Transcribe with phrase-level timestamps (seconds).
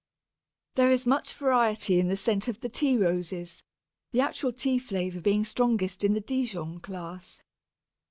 [0.73, 3.61] There is much variety in the scent of the Tea Roses,
[4.11, 7.43] the actual tea flavour being strongest in the Dijon class.